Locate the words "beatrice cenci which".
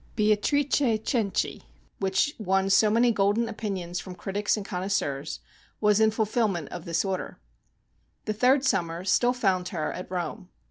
0.15-2.33